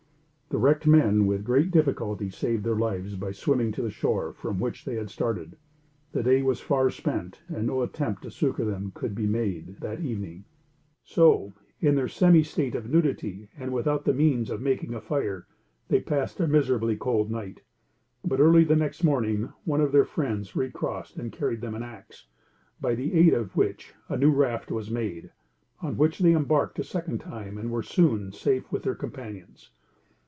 The 0.49 0.57
wrecked 0.57 0.85
men 0.85 1.27
with 1.27 1.45
great 1.45 1.71
difficulty 1.71 2.29
saved 2.29 2.65
their 2.65 2.75
lives 2.75 3.15
by 3.15 3.31
swimming 3.31 3.71
to 3.71 3.81
the 3.81 3.89
shore 3.89 4.33
from 4.33 4.59
which 4.59 4.83
they 4.83 4.95
had 4.95 5.09
started. 5.09 5.55
The 6.11 6.23
day 6.23 6.41
was 6.41 6.59
far 6.59 6.89
spent 6.89 7.41
and 7.47 7.65
no 7.65 7.81
attempt 7.83 8.23
to 8.23 8.31
succor 8.31 8.65
them 8.65 8.91
could 8.93 9.15
be 9.15 9.25
made 9.27 9.77
that 9.79 10.01
evening; 10.01 10.43
so, 11.05 11.53
in 11.79 11.95
their 11.95 12.09
semi 12.09 12.43
state 12.43 12.75
of 12.75 12.89
nudity, 12.89 13.47
and 13.57 13.71
without 13.71 14.03
the 14.03 14.13
means 14.13 14.49
of 14.49 14.61
making 14.61 14.93
a 14.93 14.99
fire, 14.99 15.47
they 15.87 16.01
passed 16.01 16.41
a 16.41 16.49
miserably 16.49 16.97
cold 16.97 17.31
night; 17.31 17.61
but, 18.25 18.41
early 18.41 18.65
the 18.65 18.75
next 18.75 19.05
morning, 19.05 19.53
one 19.63 19.79
of 19.79 19.93
their 19.93 20.03
friends 20.03 20.53
recrossed 20.53 21.15
and 21.15 21.31
carried 21.31 21.61
them 21.61 21.75
an 21.75 21.83
axe, 21.83 22.27
by 22.81 22.93
the 22.93 23.13
aid 23.13 23.33
of 23.33 23.55
which 23.55 23.93
a 24.09 24.17
new 24.17 24.31
raft 24.33 24.69
was 24.69 24.91
made, 24.91 25.31
on 25.81 25.95
which 25.95 26.19
they 26.19 26.33
embarked 26.33 26.77
a 26.77 26.83
second 26.83 27.19
time 27.19 27.57
and 27.57 27.71
were 27.71 27.81
soon 27.81 28.33
safe 28.33 28.69
with 28.69 28.83
their 28.83 28.93
companions. 28.95 29.71